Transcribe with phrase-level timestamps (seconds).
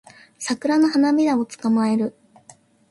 [0.39, 2.15] サクラの花びらを捕まえる